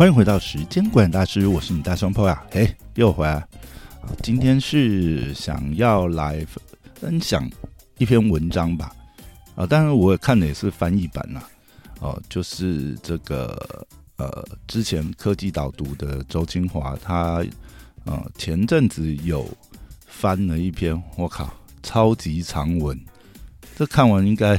[0.00, 3.46] 欢迎回到时间管理大师，我是你大双胞呀，嘿，又回来。
[4.22, 6.42] 今天是想要来
[6.94, 7.46] 分享
[7.98, 8.96] 一篇文章吧，
[9.54, 11.46] 啊，当然我看的也是翻译版啦，
[11.98, 13.86] 哦，就是这个
[14.16, 17.44] 呃，之前科技导读的周清华，他
[18.04, 19.46] 呃前阵子有
[20.06, 22.98] 翻了一篇，我靠，超级长文，
[23.76, 24.58] 这看完应该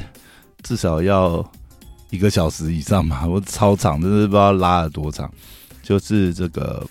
[0.62, 1.44] 至少要。
[2.12, 5.32] 一个小时以上嘛，我超长，真是不知道拉了多长。
[5.82, 6.88] 就是这个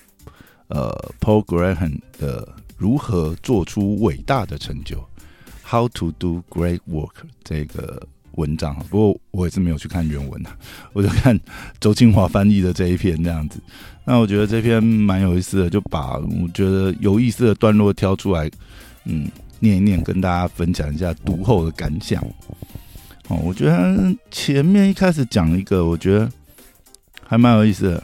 [0.67, 5.01] 呃，Paul Graham 的如何做出伟大的成就
[5.65, 8.75] ，How to do great work 这个文章。
[8.89, 10.57] 不过我也是没有去看原文啊，
[10.93, 11.39] 我就看
[11.79, 13.61] 周清华翻译的这一篇这样子。
[14.03, 18.49] 那我觉得这篇蛮有意思的，就把我觉得有意思的段落挑出来，
[19.05, 19.29] 嗯，
[19.59, 22.21] 念一念，跟大家分享一下读后的感想。
[23.31, 26.29] 哦，我觉得前面一开始讲一个，我觉得
[27.25, 28.03] 还蛮有意思的。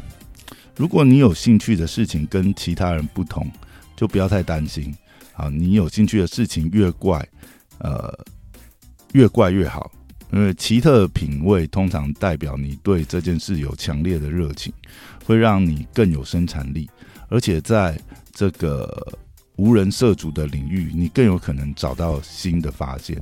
[0.78, 3.46] 如果你有兴趣的事情跟其他人不同，
[3.94, 4.96] 就不要太担心。
[5.34, 7.28] 啊，你有兴趣的事情越怪，
[7.80, 8.18] 呃，
[9.12, 9.92] 越怪越好，
[10.32, 14.72] 因为奇特品味通常代表你对这件事有强烈的热情，
[15.26, 16.90] 会让你更有生产力，
[17.28, 18.00] 而且在
[18.32, 19.06] 这个。
[19.58, 23.22] 无人涉足的领域，你更有可能找到新的发现。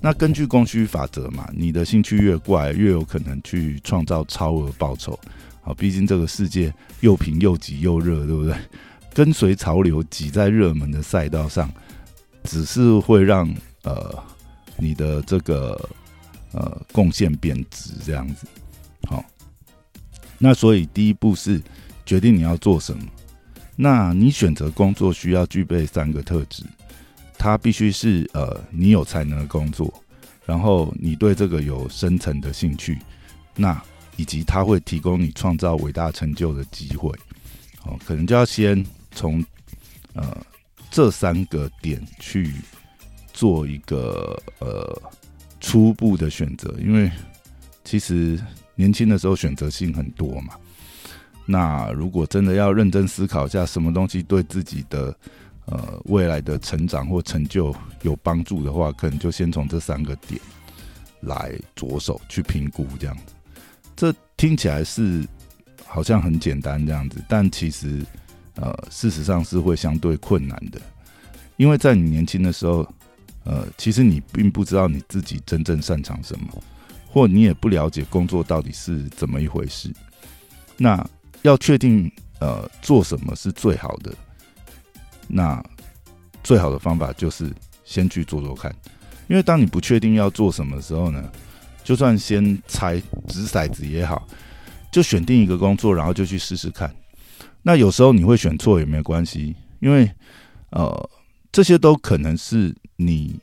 [0.00, 5.18] 那根据供需法则嘛，你的兴趣越怪，越有可能去创造超额报酬。
[5.62, 8.54] 好，毕竟这个世界又平又挤又热，对不对？
[9.14, 11.70] 跟随潮流挤在热门的赛道上，
[12.44, 14.22] 只是会让呃
[14.76, 15.88] 你的这个
[16.52, 18.46] 呃贡献贬值这样子。
[19.08, 19.24] 好，
[20.38, 21.60] 那所以第一步是
[22.06, 23.04] 决定你要做什么。
[23.82, 26.62] 那你选择工作需要具备三个特质，
[27.38, 29.90] 它必须是呃你有才能的工作，
[30.44, 32.98] 然后你对这个有深层的兴趣，
[33.56, 33.82] 那
[34.16, 37.10] 以及它会提供你创造伟大成就的机会，
[37.86, 39.42] 哦，可能就要先从
[40.12, 40.36] 呃
[40.90, 42.52] 这三个点去
[43.32, 45.02] 做一个呃
[45.58, 47.10] 初步的选择，因为
[47.82, 48.38] 其实
[48.74, 50.52] 年轻的时候选择性很多嘛。
[51.50, 55.12] 那如果真的要认真思考一下，什么东西对自己的
[55.64, 60.40] 呃未来的成长或成就有帮助的话，可能就先从这三个点
[61.22, 63.34] 来着手去评估，这样子。
[63.96, 65.26] 这听起来是
[65.84, 68.00] 好像很简单这样子，但其实
[68.54, 70.80] 呃事实上是会相对困难的，
[71.56, 72.86] 因为在你年轻的时候，
[73.42, 76.62] 呃，其实你并不知道你自己真正擅长什么，
[77.08, 79.92] 或你也不了解工作到底是怎么一回事，
[80.76, 81.04] 那。
[81.42, 84.14] 要确定呃做什么是最好的，
[85.26, 85.62] 那
[86.42, 87.50] 最好的方法就是
[87.84, 88.74] 先去做做看，
[89.28, 91.30] 因为当你不确定要做什么的时候呢，
[91.82, 94.26] 就算先猜掷骰子也好，
[94.92, 96.94] 就选定一个工作，然后就去试试看。
[97.62, 100.10] 那有时候你会选错也没关系，因为
[100.70, 101.10] 呃
[101.52, 103.38] 这些都可能是你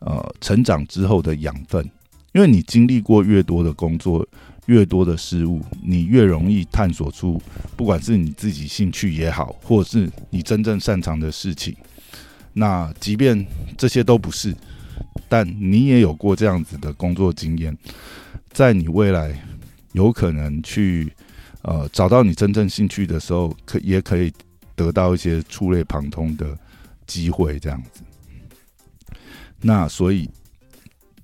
[0.00, 1.84] 呃成长之后的养分，
[2.32, 4.26] 因为你经历过越多的工作。
[4.66, 7.40] 越多的事物，你越容易探索出，
[7.76, 11.74] 不管是你自己兴趣也好，或是你真正擅长的事情。
[12.52, 13.46] 那即便
[13.78, 14.56] 这些都不是，
[15.28, 17.76] 但你也有过这样子的工作经验，
[18.50, 19.40] 在你未来
[19.92, 21.12] 有可能去
[21.62, 24.32] 呃找到你真正兴趣的时候，可也可以
[24.74, 26.58] 得到一些触类旁通的
[27.06, 28.02] 机会，这样子。
[29.60, 30.28] 那所以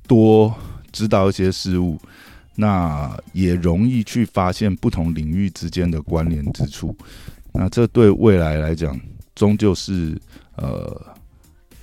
[0.06, 0.54] 多
[0.92, 1.98] 知道一些事物。
[2.54, 6.94] 那也容易去发现不同领域之间的关联之处，
[7.52, 8.98] 那这对未来来讲，
[9.34, 10.20] 终究是
[10.56, 11.06] 呃，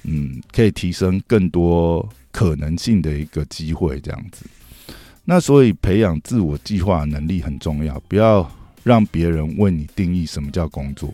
[0.03, 4.45] 嗯，可以提升更多可能性的一个机会，这样子。
[5.25, 8.49] 那所以培养自我计划能力很重要，不要
[8.83, 11.13] 让别人为你定义什么叫工作。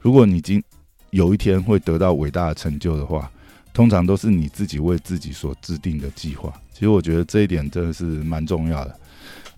[0.00, 0.62] 如果你今
[1.10, 3.30] 有一天会得到伟大的成就的话，
[3.72, 6.52] 通常都是你自己为自己所制定的计划。
[6.72, 9.00] 其实我觉得这一点真的是蛮重要的，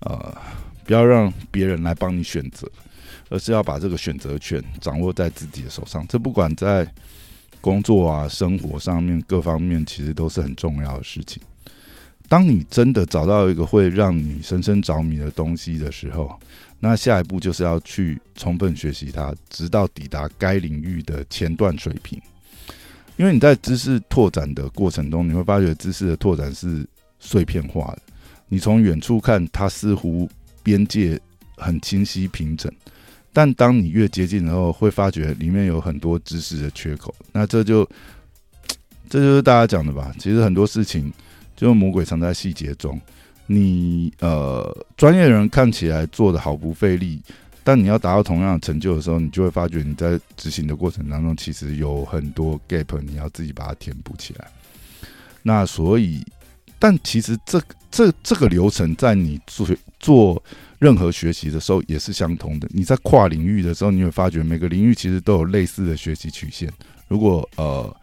[0.00, 0.36] 呃，
[0.84, 2.70] 不要让别人来帮你选择，
[3.30, 6.06] 而是要把这个选择权掌握在自己的手上。
[6.06, 6.86] 这不管在
[7.60, 11.42] 工作啊、生活上面各方面，其实都是很重要的事情。
[12.28, 16.38] 当你真的找到一个会让你深深着迷的东西的时候，
[16.80, 22.20] 那下一步就是要去充分学习它，直到抵达该领域的前段水平。
[23.16, 26.86] 因为你在知识拓展的过程中，你会发觉知识的拓展是。
[27.26, 28.02] 碎片化的，
[28.50, 30.28] 你从远处看，它似乎
[30.62, 31.18] 边界
[31.56, 32.70] 很清晰平整，
[33.32, 37.14] 但当你越接近，然后会发觉里面有很多知识的缺口。
[37.32, 37.88] 那这就，
[39.08, 40.14] 这就是大家讲的吧？
[40.18, 41.10] 其实很多事情，
[41.56, 43.00] 就魔鬼藏在细节中。
[43.46, 47.22] 你呃，专业人看起来做的毫不费力，
[47.64, 54.46] 但你要达到同样的成就的时候，你就会发觉你在执行的过程当中，其实有很多 gap，你要自己把它填补起来。
[55.42, 56.24] 那所以，
[56.78, 59.66] 但其实这这这个流程在你做
[59.98, 60.42] 做
[60.78, 62.68] 任何学习的时候也是相同的。
[62.70, 66.70] 你在跨领域的时候，你会发觉每个领域其实都有类似的学习曲线。
[67.08, 67.96] 如果呃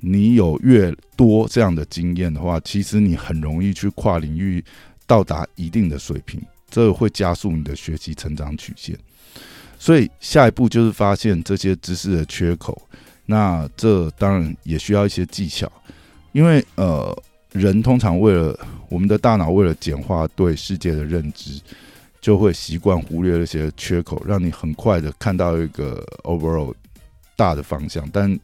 [0.00, 4.62] 你有越多这样的经验的话，其实你很容易去跨领域
[5.06, 6.42] 到达一定的水平，
[6.82, 8.98] 这会加速你的学习成长曲线。
[9.78, 12.80] 所以下一步就是发现这些知识的缺口，
[13.26, 15.70] 那这当然也需要一些技巧，
[16.32, 17.16] 因为呃，
[17.52, 21.60] 人通常为了我们的大脑为了简化对世界的认知，
[22.20, 26.74] 就会习惯忽略那些缺口，让你很快的看到一个 overall
[27.36, 28.38] 大的方向，但。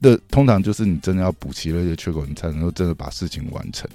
[0.00, 3.90] 的通常就是你真的要补齐那些缺口，你才能够真的把事情完成。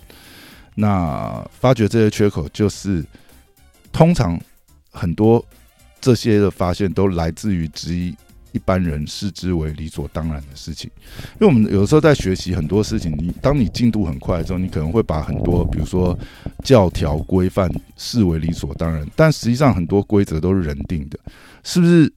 [0.75, 3.01] 那发掘这些缺口，就是
[3.93, 4.37] 通常
[4.91, 5.43] 很多
[6.01, 8.13] 这些的发现都来自于质疑
[8.51, 10.91] 一般人视之为理所当然的事情。
[11.39, 16.17] 因为我们有时候在学习很多事情，你当你进度很快的时候，你可能会把很多比如说
[16.63, 21.17] 教条规范视为理所当然，但实际上很多规则都是人定的，
[21.63, 22.11] 是不是？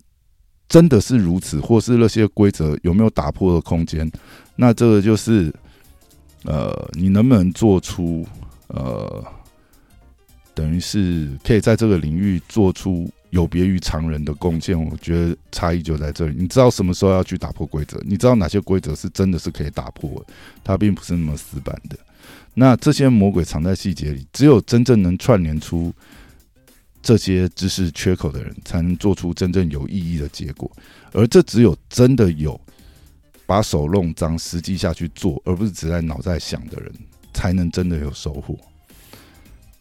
[0.68, 4.10] 真的是如此，或是那些规则有没有打破的空间？
[4.56, 5.54] 那这个就是，
[6.42, 8.26] 呃，你能不能做出
[8.66, 9.24] 呃，
[10.56, 14.76] 等于是可以在这个领域做出有别于常人的贡献？
[14.76, 16.34] 我觉得差异就在这里。
[16.36, 18.00] 你知道什么时候要去打破规则？
[18.06, 20.32] 你知道哪些规则是真的是可以打破的？
[20.64, 21.96] 它并不是那么死板的。
[22.54, 25.92] 那这些魔鬼藏在细节里，只有真正能串联出。
[27.02, 30.68] 这些知识缺口的人，才能做出真正有意义的结果。
[31.12, 32.60] 而这只有真的有
[33.46, 36.92] 把手弄脏，实际下去做，而不是只在脑袋想的人，
[37.32, 38.58] 才能真的有收获。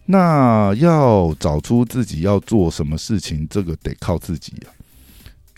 [0.05, 4.67] 那要找出自己要做什么事情，这个得靠自己啊。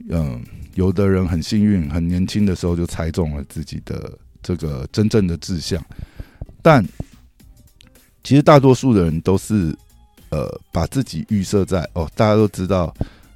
[0.09, 0.43] 嗯，
[0.75, 5.83] 有的人很幸运，很年轻的时候就猜中了自己的这个真正的志向，
[6.61, 6.85] 但
[8.23, 9.75] 其实大多数的人都是。
[10.29, 12.93] 呃，把自己预设在哦，大家都知道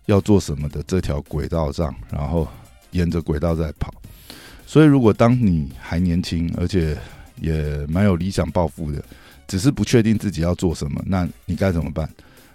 [0.07, 2.45] 要做什么的这条轨道上，然后
[2.91, 3.93] 沿着轨道在跑。
[4.67, 6.97] 所以，如果当你还年轻，而且
[7.39, 9.01] 也蛮有理想抱负的，
[9.51, 12.09] 只是不确定自己要做什么，那你该怎么办？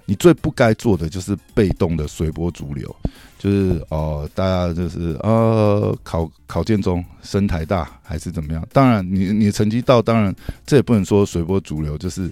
[0.07, 2.97] 你最不该做的就是被动的随波逐流，
[3.39, 8.67] 就是哦，大家就是呃，考考建中升台大还是怎么样？
[8.73, 10.35] 当然，你你成绩到，当然
[10.65, 12.31] 这也不能说随波逐流，就是。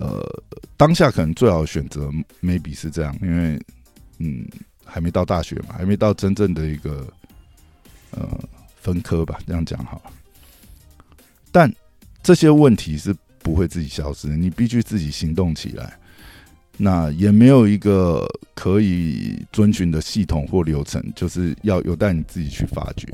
[0.00, 0.22] 呃，
[0.76, 2.08] 当下可能最好选择
[2.40, 3.60] ，maybe 是这样，因为
[4.18, 4.46] 嗯，
[4.84, 7.04] 还没到大学嘛，还没到真正的一个
[8.10, 8.38] 呃
[8.76, 10.12] 分科吧，这样讲好了。
[11.50, 11.72] 但
[12.22, 13.16] 这些问题是
[13.48, 15.98] 不会自己消失，你必须自己行动起来。
[16.76, 23.08] 那也没有一个可以遵循的系统或流程，就是要有待你自己去发掘。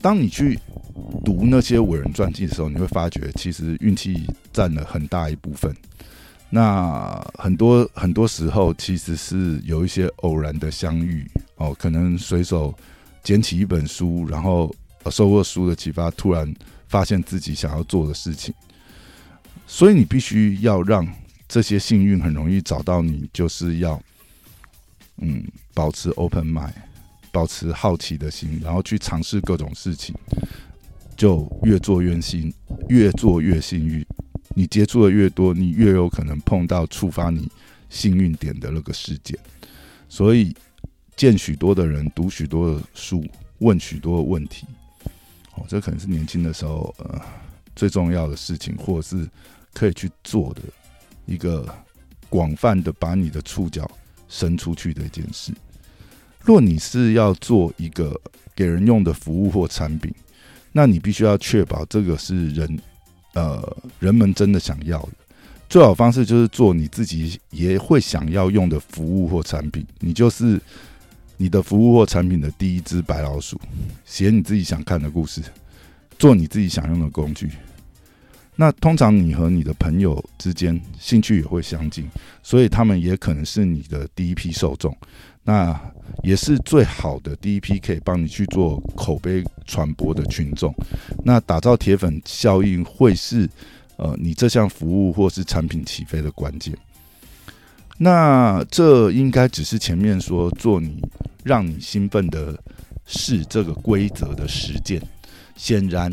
[0.00, 0.58] 当你去。
[1.24, 5.74] 读那些伟人传记的时候，你会发觉其实运气占了很大一部分。
[6.50, 11.26] 那很多很多时候其实是有一些偶然的相遇
[11.56, 12.74] 哦，可能随手
[13.22, 14.70] 捡起一本书，然后
[15.10, 16.52] 受过书的启发，突然
[16.88, 18.54] 发现自己想要做的事情。
[19.66, 21.06] 所以你必须要让
[21.48, 24.00] 这些幸运很容易找到你，就是要
[25.18, 26.72] 嗯保持 open mind，
[27.30, 30.14] 保持好奇的心，然后去尝试各种事情。
[31.14, 32.52] 就越做越幸，
[32.88, 34.04] 越做越幸运。
[34.54, 37.48] 你接触的越多，你越有可能碰到触发你
[37.88, 39.38] 幸运点的那个事件。
[40.08, 40.52] 所以，
[41.14, 43.24] 见许多的人，读许多的书，
[43.58, 44.66] 问许多的问题。
[45.54, 47.20] 哦，这可能是年轻的时候呃
[47.74, 49.28] 最重要的事情，或者是
[49.72, 50.62] 可以去做的
[51.26, 51.66] 一个
[52.28, 53.90] 广泛的把你的触角
[54.28, 55.52] 伸出去的一件事。
[56.40, 58.20] 若你是要做一个
[58.54, 60.12] 给人用的服务或产品。
[60.74, 62.78] 那你必须要确保这个是人，
[63.34, 65.10] 呃，人们真的想要的。
[65.68, 69.86] 最好方式就是做你自己也会想要用的服务或产品。
[70.00, 70.58] 你就是
[71.36, 73.60] 你的服务或产品的第一只白老鼠，
[74.06, 75.42] 写你自己想看的故事，
[76.22, 77.50] 做你自己想用的工具。
[78.54, 82.08] 那通常你和你的朋友之间兴趣也会相近，
[82.44, 84.96] 所以他们也可能是你的第一批受众。
[85.42, 85.76] 那
[86.22, 90.72] 也是最好的第一批可以帮你去做口碑传播的群众。
[91.24, 93.50] 那打造铁粉效应会是
[93.96, 96.72] 呃你这项服务或是产品起飞的关键。
[97.98, 101.02] 那这应该只是前面说做你
[101.42, 102.56] 让你兴奋的
[103.06, 105.02] 事这个规则的实践。
[105.56, 106.12] 显然，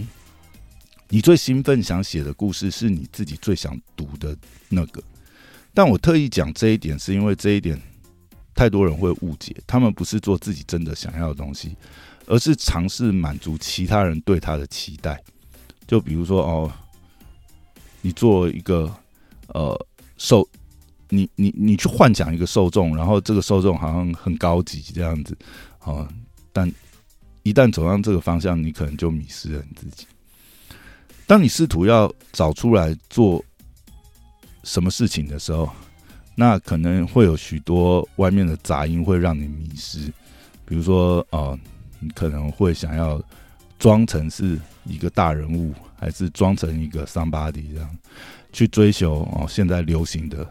[1.09, 4.37] 你最兴奋想写的故事是你自己最想读的
[4.69, 5.01] 那个。
[5.73, 7.79] 但我特意讲这一点，是因为这一点。
[8.55, 11.77] 太多人会误解，他们不是做自己真的想要的东西，
[12.25, 15.17] 而是尝试满足其他人对他的期待。
[15.87, 16.73] 就比如说哦，
[18.01, 18.93] 你做一个
[19.53, 20.45] 呃受，
[21.07, 25.37] 你你你去幻想一个受众，然后这个受众好像很高级这样子，
[25.85, 26.05] 哦，
[26.51, 26.69] 但
[27.49, 30.05] 一旦走上这个方向，你可能就迷失了你自己。
[31.25, 33.43] 当你试图要找出来做
[34.63, 35.67] 什么事情的时候，
[36.35, 40.13] 那可能会有许多外面的杂音会让你迷失。
[40.63, 41.57] 比如说，哦，
[41.99, 43.19] 你可能会想要
[43.79, 47.97] 装成是一个大人物，还是装成一个 somebody 这样
[48.53, 50.47] 去追求哦，现在流行的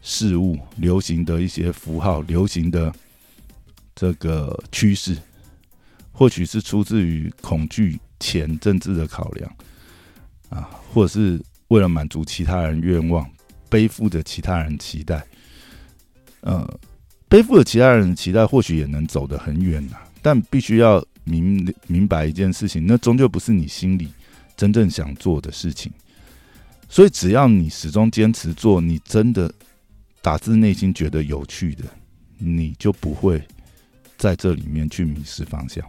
[0.00, 2.90] 事物、流行的一些符号、流行的
[3.94, 5.14] 这个趋势，
[6.20, 9.50] 或许是出自于恐惧、钱、政治的考量。
[10.50, 13.26] 啊，或者是为了满足其他人愿望，
[13.70, 15.24] 背负着其他人期待，
[16.42, 16.78] 呃，
[17.26, 19.96] 背负着其他人的期待，或许也能走得很远呐。
[20.20, 24.12] 但必须要明明白一件事情，那终究不是你心里
[24.58, 25.90] 真正想做的事情。
[26.86, 29.50] 所以，只要你始终坚持做你真的
[30.20, 31.84] 打自内心觉得有趣的，
[32.36, 33.40] 你就不会
[34.18, 35.82] 在这里面去迷失方向。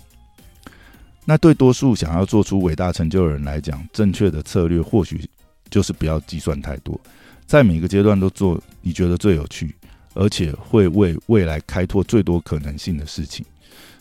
[1.23, 5.23] 那对多数想要做出伟大成就的人来讲，正确的策略或许
[5.69, 6.99] 就是不要计算太多，
[7.45, 9.73] 在每个阶段都做你觉得最有趣，
[10.15, 13.45] 而且会为未来开拓最多可能性的事情。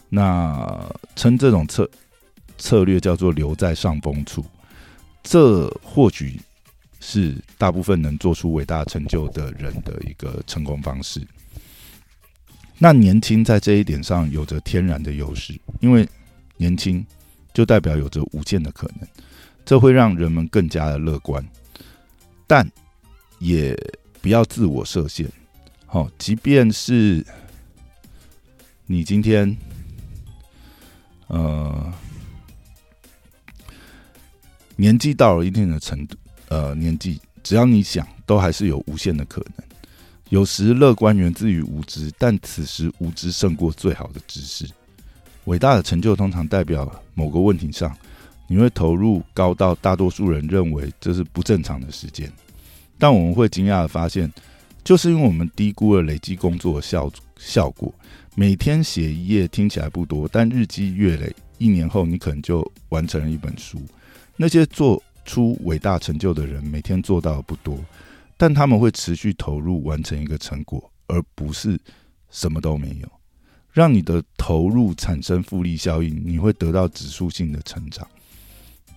[0.08, 1.88] 那称这种策
[2.56, 4.42] 策略叫做留在上风处，
[5.22, 6.40] 这或许
[7.00, 11.20] 是大部分能做出伟大成就的人的一个成功方式。
[12.78, 16.08] 那年轻在这一点上有着天然的优势，因为。
[16.60, 17.02] 年轻
[17.54, 19.08] 就代表有着无限的可能，
[19.64, 21.42] 这会让人们更加的乐观，
[22.46, 22.70] 但
[23.38, 23.74] 也
[24.20, 25.26] 不要自我设限。
[25.86, 27.24] 好，即便是
[28.84, 29.56] 你今天，
[31.28, 31.90] 呃，
[34.76, 36.14] 年纪到了一定的程度，
[36.48, 39.66] 呃，年纪只要你想，都还是有无限的可能。
[40.28, 44.68] 有时乐观源自于无知，但此时无知胜过最好的知识。
[45.50, 47.92] 伟大的成就通常代表某个问题上，
[48.46, 52.32] 你会投入高到大多数人认为这是不正常的时间。
[52.96, 54.32] 但我们会惊讶的发现，
[54.84, 57.92] 就是因为我们低估了累积工作的效效果。
[58.36, 63.82] 每天写一页听起来不多，但日积月累，一年后你可能就完成了一本书。
[64.36, 67.76] 那些做出伟大成就的人，每天做到的不多，
[68.36, 71.76] 但他们会持续投入完成一个成果，而不是
[72.30, 73.19] 什么都没有。
[73.72, 78.06] 让你的投入产生复利效应，你会得到指数性的成长。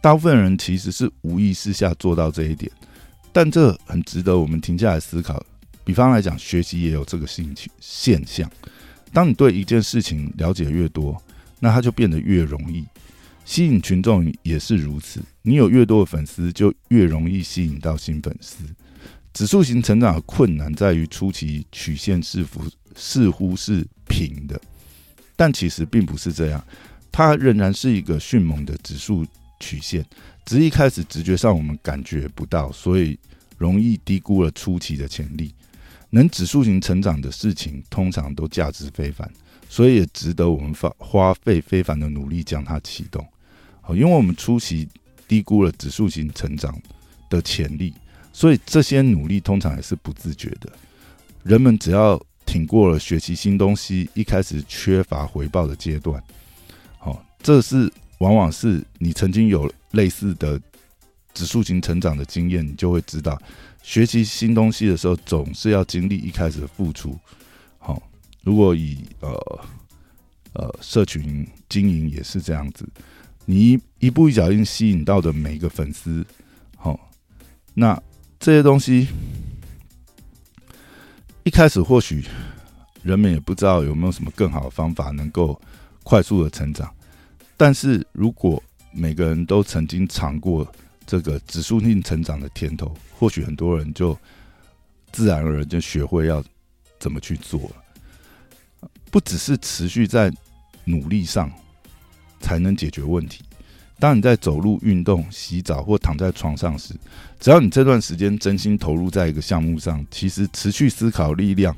[0.01, 2.71] 大部分人其实是无意识下做到这一点，
[3.31, 5.41] 但这很值得我们停下来思考。
[5.85, 8.49] 比方来讲，学习也有这个兴趣现象。
[9.11, 11.21] 当你对一件事情了解越多，
[11.59, 12.83] 那它就变得越容易
[13.45, 15.21] 吸引群众，也是如此。
[15.41, 18.63] 你有越多的粉丝，就越容易吸引到新粉丝。
[19.33, 22.61] 指数型成长的困难在于初期曲线似乎
[22.95, 24.59] 似乎是平的，
[25.35, 26.63] 但其实并不是这样，
[27.11, 29.25] 它仍然是一个迅猛的指数
[29.59, 30.05] 曲线，
[30.45, 33.17] 只一开始直觉上我们感觉不到，所以
[33.57, 35.53] 容易低估了初期的潜力。
[36.09, 39.29] 能指数型成长的事情通常都价值非凡，
[39.67, 43.25] 所以也值得我们花花费非凡的努力将它启动。
[43.81, 44.87] 好，因为我们初期
[45.27, 46.79] 低估了指数型成长
[47.29, 47.93] 的潜力。
[48.35, 50.71] 所以这些努力通常也是不自觉的。
[51.43, 56.21] 人们只要挺过了学习新东西一开始缺乏回报的阶段，
[56.97, 60.59] 好，这是往往是你曾经有类似的
[61.33, 63.41] 指数型成长的经验，你就会知道，
[63.81, 67.17] 学习新东西的时候总是要经历一开始的付出。
[67.79, 68.01] 好，
[68.41, 69.63] 如果以呃
[70.53, 72.87] 呃社群经营也是这样子，
[73.45, 76.25] 你一步一脚印吸引到的每一个粉丝，
[76.75, 76.99] 好，
[77.73, 78.01] 那。
[78.39, 79.07] 这些东西
[81.43, 82.23] 一开始或许
[83.01, 85.59] 人们也不知道有没有什么更好的方法能够
[86.03, 86.89] 快速的成长，
[87.57, 88.61] 但是如果
[88.93, 90.65] 每个人都曾经尝过
[91.05, 94.17] 这个指数性成长的甜头，或许很多人就
[95.11, 96.41] 自然而然就学会要
[96.97, 98.89] 怎么去做了。
[99.11, 100.31] 不只是持续在
[100.85, 101.51] 努力上
[102.39, 103.43] 才能解决问题。
[104.03, 106.93] 当你在走路、运动、洗澡或躺在床上时，
[107.39, 111.73] 只要你这段时间真心投入在一个项目上，其实持续思考力量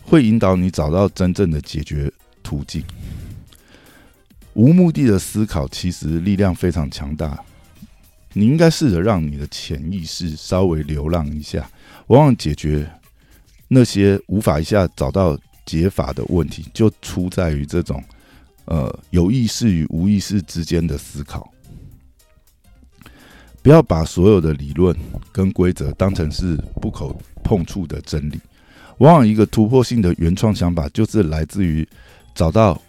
[0.00, 2.10] 会引导你找到真正的解决
[2.42, 2.82] 途径。
[4.54, 7.38] 无目的的思考其实力量非常强大。
[8.32, 11.70] 你应该试着让你的潜意识稍微流浪一下，
[12.06, 12.90] 往往解决
[13.68, 18.02] 那些无法一下找到解法的问题，就出在于这种
[18.70, 21.52] 呃有意识与无意识之间的思考。
[23.62, 24.96] 不要把所有的理论
[25.30, 28.40] 跟规则当成是不可碰触的真理。
[28.98, 31.86] 往往一个突破性的原创想法，就是来自于
[32.34, 32.80] 找到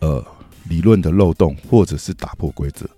[0.00, 0.24] 呃
[0.68, 2.88] 理论的漏洞，或者是打破规则。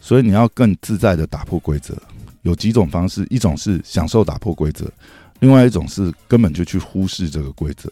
[0.00, 1.96] 所以你要更自在的打破规则，
[2.42, 4.90] 有几种方式：一种是享受打破规则，
[5.40, 7.90] 另外一种是根本就去忽视这个规则。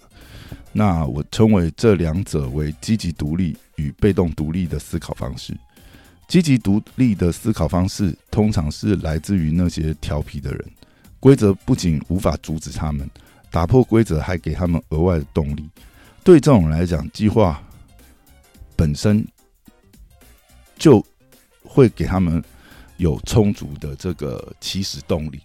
[0.74, 5.56] 那我称为这两者为积极独立与被动独立的思考方式。
[6.26, 10.70] 积极独立的思考方式，通常是来自于那些调皮的人。
[11.20, 13.08] 规则不仅无法阻止他们。
[13.50, 15.70] 打破规则还给他们额外的动力，
[16.24, 17.62] 对这种人来讲，计划
[18.74, 19.24] 本身
[20.76, 21.00] 就
[21.62, 22.42] 会给他们
[22.96, 25.40] 有充足的这个起始动力。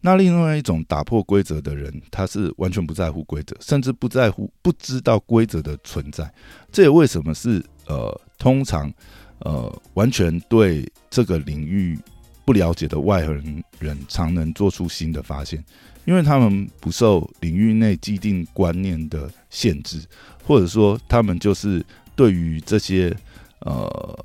[0.00, 6.32] 那另外一种打破规则的人，他是完全不在乎规则，甚至不在乎、不知道规则的存在。
[6.70, 8.92] 这也为什么是呃，通常
[9.40, 11.98] 呃，完全对这个领域
[12.44, 15.64] 不了解的外人人，常能做出新的发现。
[16.04, 20.00] 因为他们不受领域内既定观念的限制，
[20.44, 21.84] 或者说他们就是
[22.14, 23.12] 对于这些
[23.60, 24.24] 呃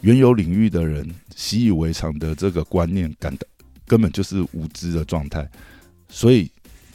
[0.00, 3.46] 原有领域的人习以为常的这个观念感到
[3.90, 5.50] 根本就是无知的状态，
[6.08, 6.48] 所以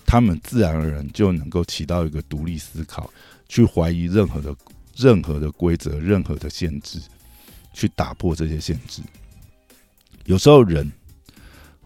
[0.05, 3.11] 他们自然而然就能够起到一个独立思考，
[3.49, 4.55] 去怀疑任何的
[4.95, 7.01] 任何的规则、任何的限制，
[7.73, 9.01] 去打破这些限制。
[10.23, 10.89] 有时候人。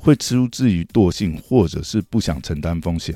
[0.01, 3.13] 会出自于惰性，或者是不想承担风险，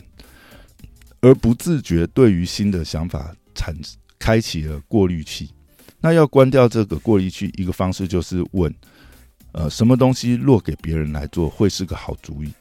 [1.22, 3.74] 而不自觉对于新的想法产
[4.20, 5.50] 开启了过滤器。
[6.02, 8.76] 那要关掉这个过滤器，一个方式就是问：
[9.54, 12.52] 呃，什么东西落给别人来做会是个好主意？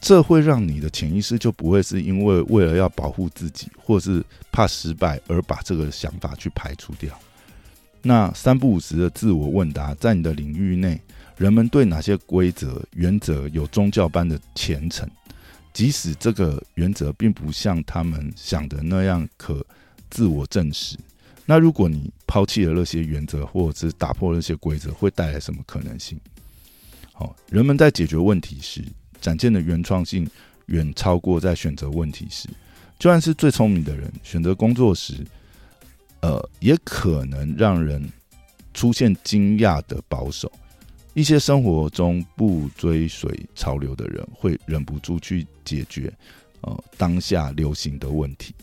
[0.00, 7.16] 这会让你的潜意识就不会是因为为了要保护自己，或是怕失败而把这个想法去排除掉。
[8.00, 11.00] 那三不五时的自我问答，在你的领域内。
[11.38, 15.08] 人们对哪些规则、原则有宗教般的虔诚，
[15.72, 19.64] 即使这个原则并不像他们想的那样可
[20.08, 20.96] 自我证实。
[21.44, 26.18] 那如果你抛弃了那些原则，或者是打破了那些规则，会带来什么可能性？
[27.12, 28.82] 好，人们在解决问题时
[29.20, 30.26] 展现的原创性
[30.64, 32.48] 远超过在选择问题时。
[32.98, 35.22] 就算是最聪明的人，选择工作时，
[36.22, 38.10] 呃，也可能让人
[38.72, 40.50] 出现惊讶的保守。
[41.12, 46.10] 一些生活中不追随潮流的人，会忍不住去解决
[46.62, 48.54] 呃当下流行的问题。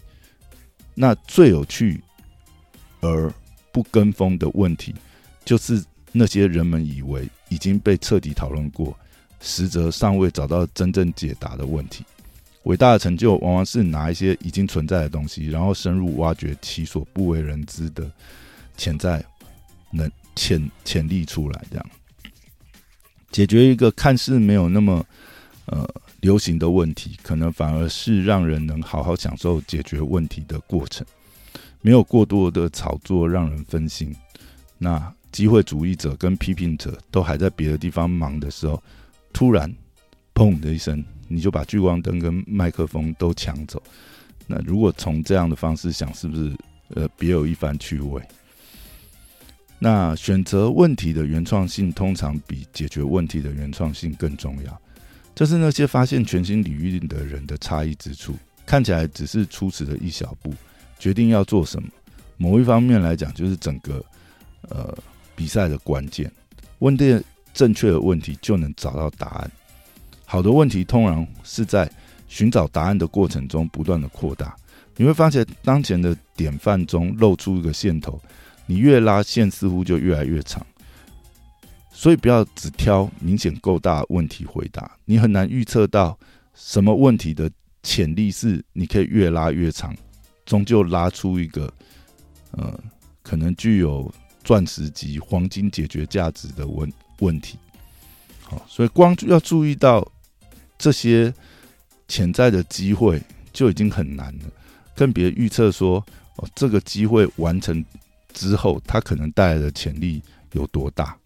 [0.96, 2.02] 那最有趣
[3.02, 3.32] 而
[3.72, 4.94] 不跟风的问题，
[5.46, 8.98] 就是那些人们以为已经被彻底讨论过，
[9.40, 12.04] 实则尚未找到真正解答的问题。
[12.64, 18.12] 伟大的成就，往往是拿一些已经存在的东西，然后深入挖掘其所不为人知的
[18.76, 19.24] 潜在
[19.92, 21.86] 能潜潜力出来，这样。
[23.32, 25.06] 解决一个看似没有那么
[25.68, 25.88] 呃
[26.20, 31.06] 流行的问题，可能反而是让人能好好享受解决问题的过程。
[31.82, 34.16] 没有过多的炒作让人分心。
[34.78, 38.82] 那机会主义者跟批评者都还在别的地方忙的时候，
[39.32, 39.74] 突然
[40.34, 43.82] 砰的一声，你就把聚光灯跟麦克风都抢走。
[44.48, 46.52] 那如果从这样的方式想，是不是
[46.96, 48.22] 呃别有一番趣味？
[49.78, 54.82] 那选择问题的原创性通常比解决问题的原创性更重要。
[55.36, 58.36] 这是那些发现全新领域的人的差异之处。
[58.66, 60.54] 看起来只是初始的一小步，
[61.00, 61.90] 决定要做什么。
[62.38, 64.04] 某一方面来讲，就是整个
[64.70, 64.96] 呃
[65.36, 66.32] 比赛的关键。
[66.78, 67.20] 问对
[67.54, 69.52] 正确的问题，就能找到答案。
[70.26, 71.92] 好的问题通常是在
[72.28, 74.56] 寻找答案的过程中不断的扩大。
[74.96, 78.22] 你会发现，当前的典范中露出一个线头。
[78.66, 80.64] 你越拉线，似乎就越来越长，
[81.92, 84.96] 所以不要只挑明显够大问题回答。
[85.06, 86.16] 你很难预测到
[86.54, 87.50] 什么问题的
[87.82, 89.96] 潜力是你可以越拉越长，
[90.50, 91.72] 终究拉出一个
[92.52, 92.78] 呃
[93.22, 94.12] 可能具有
[94.44, 97.60] 钻石级、黄金解决价值的问问题。
[98.42, 100.06] 好，所以光要注意到
[100.80, 101.32] 这些
[102.08, 103.22] 潜在的机会
[103.54, 104.46] 就已经很难了，
[104.96, 106.04] 更别预测说
[106.38, 107.86] 哦这个机会完成。
[108.32, 110.22] 之后，它可能带来的潜力
[110.54, 111.18] 有多大？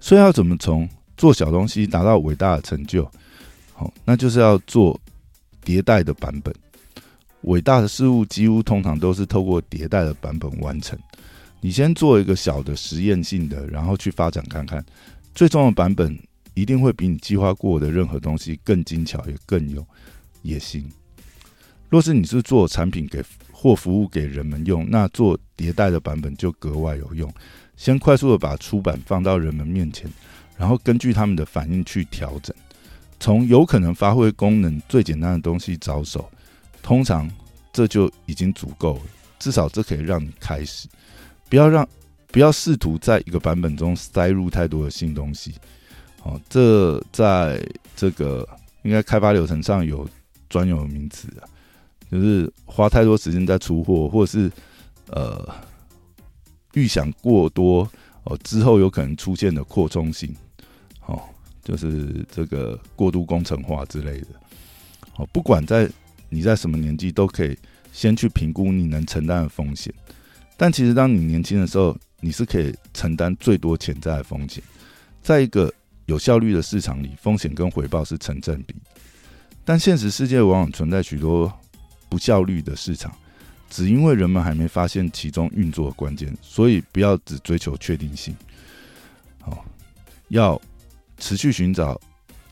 [0.00, 3.10] 所以要怎么从做小东西达到伟大的成就？
[3.72, 5.00] 好，那就是要做
[5.64, 6.52] 迭代的版本。
[7.42, 10.98] 伟大的事物几乎通常都是透过迭代的版本完成。
[11.60, 14.84] 你先做一个小的实验性的，然后去发展看看，
[15.34, 16.18] 最终的版本
[16.54, 19.86] 一定会比你计划过的任何东西更精巧，也更有
[20.42, 20.90] 野心。
[21.88, 27.32] 若是你是做产品给或服务给人们用，那做迭代的版本就格外有用。
[27.76, 30.10] 先快速的把出版放到人们面前，
[30.56, 32.54] 然后根据他们的反应去调整，
[33.20, 36.28] 从有可能发挥功能最简单的东西着手，
[36.82, 37.30] 通常
[37.72, 39.02] 这就已经足够了。
[39.38, 40.88] 至少这可以让你开始，
[41.48, 41.88] 不要让
[42.28, 45.54] 不要试图在一个版本中塞入太多的新东西。
[46.22, 47.60] 哦，这在
[47.96, 48.48] 这个
[48.82, 50.08] 应该开发流程上有
[50.48, 51.42] 专有名词啊，
[52.08, 54.48] 就是花太多时间在出货，或者是
[55.08, 55.52] 呃
[56.74, 57.90] 预想过多
[58.22, 60.32] 哦，之后有可能出现的扩充性，
[61.06, 61.20] 哦，
[61.64, 64.28] 就是这个过度工程化之类的。
[65.16, 65.90] 哦，不管在
[66.32, 67.56] 你在什么年纪，都可以。
[67.92, 69.92] 先去评估你能承担的风险，
[70.56, 74.64] 但其实当你年轻的时候，你是可以承担最多潜在的风险。
[75.22, 75.70] 在一个
[76.06, 78.74] 有效率的市场里，风险跟回报是成正比。
[79.62, 81.52] 但现实世界往往存在许多
[82.08, 83.14] 不效率的市场，
[83.68, 88.34] 只因为人们还没发现其中运作的关键，所以不要只追求确定性。
[89.38, 89.62] 好，
[90.28, 90.58] 要
[91.18, 92.00] 持续寻找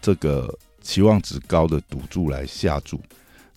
[0.02, 3.00] 这个期望值高的赌注来下注。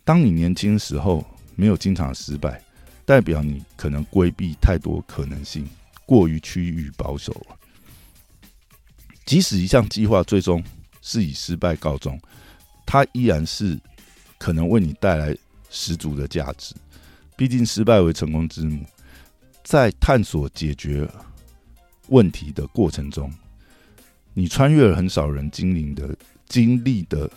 [0.04, 1.26] 当你年轻时候。
[1.56, 2.60] 没有经常失败，
[3.06, 5.70] 代表你可能规避太多可能性，
[6.04, 7.56] 过于趋于保守了。
[9.24, 10.64] 即使一项计划最终
[11.00, 12.20] 是以失败告终，
[12.88, 13.80] 它依然是
[14.40, 15.38] 可能为你带来
[15.70, 16.74] 十足的价值。
[17.36, 18.84] 毕竟失败为成功之母。
[19.64, 21.08] 在探索解决
[22.08, 23.32] 问题的过程中，
[24.34, 26.18] 你穿越了很少人经历的
[26.50, 27.30] 经历的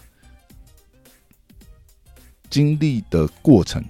[2.50, 3.84] 经历的过程。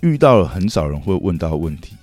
[0.00, 1.96] 遇到了很少人会问到问题，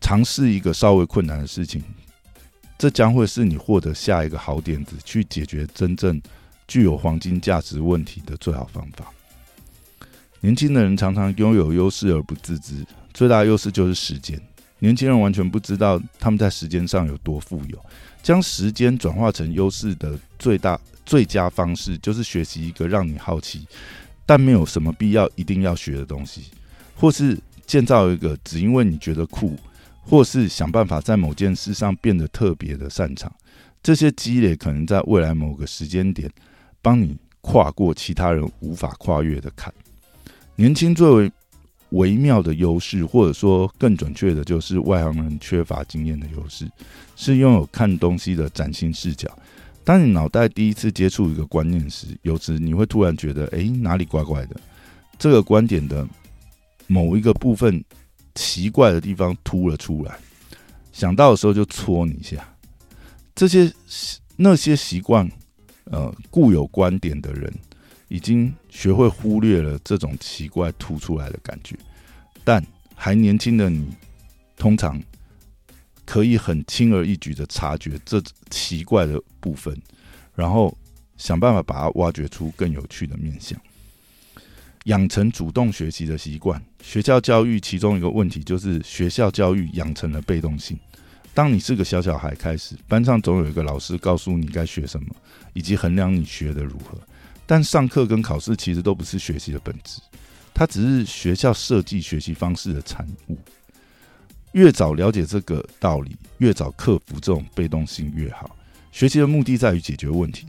[0.00, 1.82] 尝试一个稍微困难的事情，
[2.76, 6.20] 这将会是你获得下一个好点子去解决真正
[6.66, 9.12] 具有黄金价值问题的最好方法。
[10.40, 12.84] 年轻的人常常拥有优势而不自知，
[13.14, 14.40] 最大优势就是时间。
[14.78, 17.84] 年轻人完全不知道他们在时间上有多富有，
[18.22, 23.66] 将时间转化成优势的最大最佳方式，就是学习一个让你好奇。
[24.26, 26.50] 但没有什么必要一定要学的东西，
[26.96, 29.56] 或是建造一个只因为你觉得酷，
[30.02, 33.32] 或是想办法在某件事上变得特别的擅长。
[33.82, 36.28] 这些积累可能在未来某个时间点，
[36.82, 39.72] 帮你跨过其他人无法跨越的坎。
[40.56, 41.30] 年轻最为
[41.90, 46.68] 微妙的优势，或者说更准确的，就是外行人缺乏经验的优势，
[47.14, 49.30] 是拥有看东西的崭新视角。
[49.84, 54.56] 当你脑袋第一次接触一个观念时，有时你会突然觉得，哎，哪里怪怪的？
[55.18, 56.06] 这个观点的
[56.88, 57.82] 某一个部分
[58.34, 60.18] 奇怪的地方突了出来，
[60.92, 62.46] 想到的时候就戳你一下。
[63.34, 63.72] 这些
[64.34, 65.30] 那些习惯
[65.84, 67.52] 呃固有观点的人，
[68.08, 71.76] 已经学会忽略了这种奇怪突出来的感觉，
[72.44, 72.64] 但
[72.94, 73.88] 还年轻的你，
[74.56, 75.02] 通常。
[76.08, 79.76] 可以很轻而易举的察觉这奇怪的部分，
[80.36, 80.72] 然后
[81.16, 83.60] 想办法把它挖掘出更有趣的面相，
[84.84, 86.64] 养成主动学习的习惯。
[86.80, 90.78] 学校教育其中一个问题就是学校教育养成了被动性。
[91.34, 95.08] 当你是个小小孩开始，班上总有一个老师告诉你该学什么，
[95.54, 96.96] 以及衡量你学的如何。
[97.46, 100.00] 但上课跟考试其实都不是学习的本质，
[100.52, 103.38] 它只是学校设计学习方式的产物。
[104.52, 108.56] 越早了解这个道理，越早克服这种被动性越好。
[108.90, 110.46] 学习的目的在于解决问题。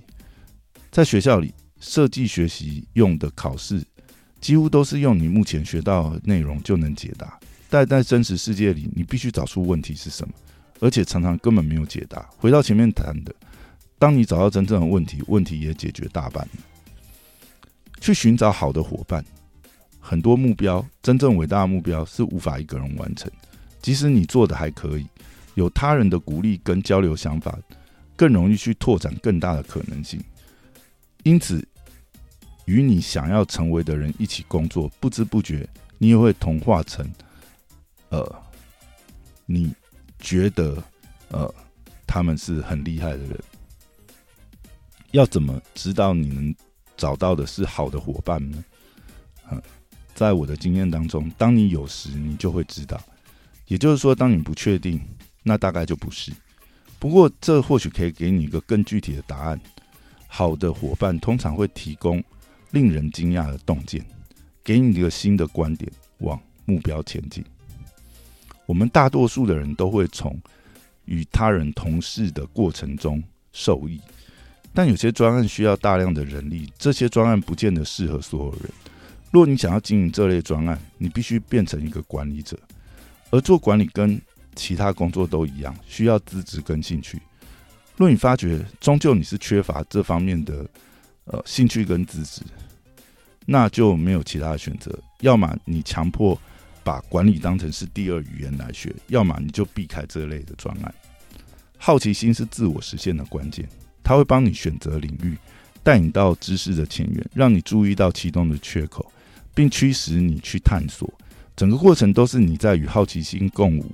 [0.90, 3.84] 在学校里设计学习用的考试，
[4.40, 7.38] 几乎都是用你目前学到的内容就能解答。
[7.70, 10.34] 但在真实世界里，你必须找出问题是什么，
[10.80, 12.28] 而且常常根本没有解答。
[12.38, 13.36] 回到前面谈的，
[14.00, 16.48] 当你找到真正的问题，问题也解决大半。
[18.00, 19.24] 去寻找好的伙伴，
[20.00, 23.32] 很多目标，真正伟大的目标是无法一个人完成。
[23.82, 25.08] 即使你做的还可以，
[25.56, 27.58] 有他人的鼓励跟交流想法，
[28.16, 30.22] 更容易去拓展更大的可能性。
[31.24, 31.66] 因此，
[32.66, 37.06] 与你想要成为的人一起工作，不知不觉你也会同化成，
[38.10, 38.44] 呃，
[39.46, 39.74] 你
[40.20, 40.82] 觉得
[41.30, 41.54] 呃
[42.06, 43.40] 他们是很厉害的人。
[45.12, 46.54] 要怎么知道你能
[46.98, 48.64] 找到的是好的伙伴呢？
[49.52, 49.62] 嗯，
[50.14, 53.00] 在我的经验当中，当你有时，你就会知道。
[53.68, 55.00] 也就是说，当你不确定，
[55.44, 56.32] 那大概就不是。
[57.00, 59.60] 不过，这或许可以给你一个更具体的答案。
[60.28, 62.22] 好的伙伴通常会提供
[62.72, 64.06] 令人惊讶的洞见，
[64.64, 67.44] 给你一个新的观点，往目标前进。
[68.66, 70.38] 我们大多数的人都会从
[71.06, 74.02] 与他人同事的过程中受益，
[74.78, 78.70] 但有些专案需要大量的人力，这些专案不见得适合所有人。
[79.32, 82.56] 如果你想要经营这类专案，你必须变成一个管理者，
[83.32, 84.22] 而做管理跟
[84.56, 87.20] 其他工作都一样，需要资质跟兴趣。
[87.96, 90.64] 若你发觉终究你是缺乏这方面的
[91.26, 92.44] 呃兴趣跟资质，
[93.48, 96.40] 那就没有其他的选择，要么你强迫
[96.84, 100.94] 把管理当成是第二语言来学，要么你就避开这类的专案。
[101.80, 103.68] 好奇心是自我实现的关键，
[104.08, 105.38] 它会帮你选择领域，
[105.84, 109.12] 带你到知识的前沿，让你注意到其中的缺口，
[109.54, 111.14] 并驱使你去探索。
[111.58, 113.86] 整个过程都是你在与好奇心共舞。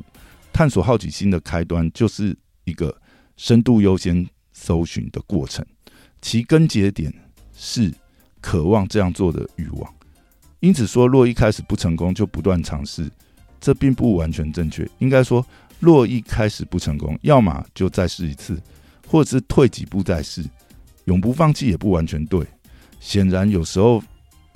[0.51, 2.95] 探索好奇心的开端，就是一个
[3.37, 5.65] 深度优先搜寻的过程，
[6.21, 7.11] 其根结点
[7.57, 7.91] 是
[8.39, 9.93] 渴望这样做的欲望。
[10.59, 13.09] 因此说，若一开始不成功就不断尝试，
[13.59, 14.87] 这并不完全正确。
[14.99, 15.43] 应该说，
[15.79, 18.61] 若一开始不成功，要么就再试一次，
[19.13, 20.43] 或者是退几步再试。
[21.05, 22.43] 永不放弃也不完全对。
[22.99, 24.01] 显然，有时候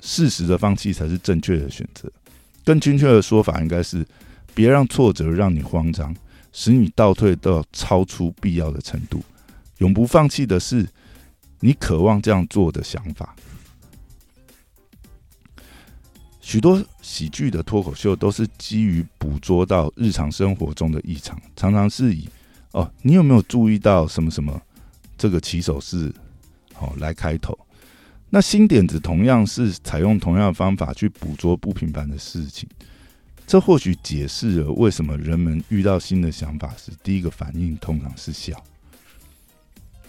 [0.00, 2.10] 适时的放弃才是正确的选择。
[2.64, 4.04] 更精确的说法，应该是。
[4.54, 6.12] 别让挫折让你慌张，
[6.52, 9.22] 使你倒退到超出必要的程度。
[9.76, 10.84] 永不放弃的是
[11.60, 13.36] 你渴望这样做的想法。
[16.40, 22.28] 许多喜剧的脱口秀都是基于捕捉到日常生活中的异常，常常是以
[22.72, 24.60] “哦，你有没有注意到什么什么”
[25.16, 26.12] 这个起手式
[26.74, 27.58] 好来开头。
[28.30, 32.68] 那新点子同样是采用同样的方法去捕捉不平凡的事情。
[33.46, 38.62] 这或许解释了为什么人们遇到新的想法时，第一个反应通常是笑。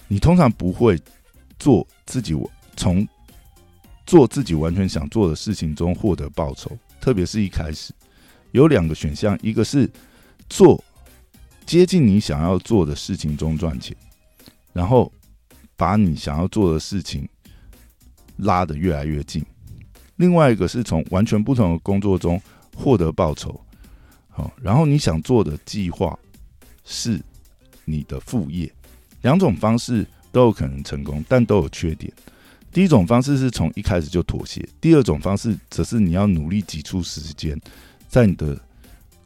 [0.09, 0.99] 你通常不会
[1.57, 2.35] 做自己
[2.75, 3.07] 从
[4.05, 7.93] 做自己完全想做的事情中获得报酬，特别是一开始
[8.51, 9.89] 有两个选项：一个是
[10.49, 10.83] 做
[11.69, 13.95] 接近你想要做的事情中赚钱，
[14.73, 15.13] 然后
[15.77, 17.29] 把你想要做的事情
[18.37, 19.43] 拉得越来越近；
[20.15, 22.41] 另外一个是从完全不同的工作中。
[22.75, 23.59] 获得报酬，
[24.29, 26.17] 好，然后你想做的计划
[26.85, 27.21] 是
[27.83, 28.71] 你的副业，
[29.21, 32.09] 两种方式都有可能成功，但都有缺点。
[32.71, 37.59] 第一种方式是从一开始就妥协，第二种方式则是你要努力挤出时间，
[38.07, 38.57] 在你的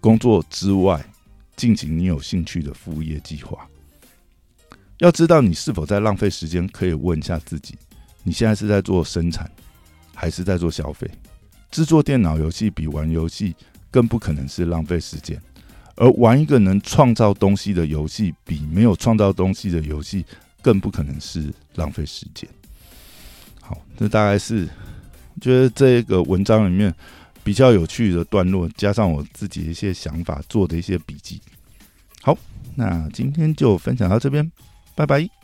[0.01, 1.05] 工作之外
[1.55, 3.67] 进行你有兴趣的副业计划。
[4.99, 7.75] 要知道你是否在浪费时间，可以问一下自己：
[8.23, 9.51] 你现在是在做生产，
[10.13, 11.09] 还是在做消费？
[11.71, 13.55] 制作电脑游戏比玩游戏
[13.89, 15.41] 更不可能是浪费时间，
[15.95, 20.25] 而玩一个能创造东西的游戏比没有创造东西的游戏
[20.61, 22.47] 更不可能是浪费时间。
[23.59, 24.67] 好，这大概是
[25.41, 26.93] 觉得这个文章里面
[27.43, 31.41] 比较有趣的段落，加上我自己一些想法做的一些笔记。
[32.21, 32.37] 好，
[32.75, 34.49] 那今天就分享到这边，
[34.95, 35.33] 拜拜。